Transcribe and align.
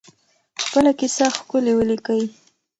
خپله 0.63 0.91
کیسه 0.99 1.25
ښکلې 1.37 1.73
ولیکئ. 1.75 2.23